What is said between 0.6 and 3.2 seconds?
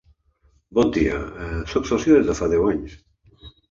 Bon dia, sóc sòcia des de fa deu anys.